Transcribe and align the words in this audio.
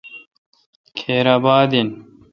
کھیر 0.97 1.25
اباد 1.35 1.69
این۔ 1.77 1.89